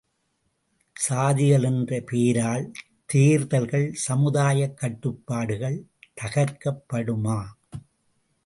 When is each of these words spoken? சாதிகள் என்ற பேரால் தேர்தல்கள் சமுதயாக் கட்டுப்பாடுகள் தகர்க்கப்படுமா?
சாதிகள் 0.95 1.63
என்ற 1.63 1.99
பேரால் 2.01 2.65
தேர்தல்கள் 3.05 3.87
சமுதயாக் 4.07 4.73
கட்டுப்பாடுகள் 4.73 5.79
தகர்க்கப்படுமா? 6.21 7.39